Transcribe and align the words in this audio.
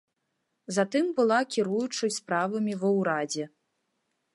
Затым 0.77 1.05
была 1.19 1.37
кіруючай 1.57 2.15
справамі 2.19 2.73
ва 2.87 2.95
ўрадзе. 3.01 3.45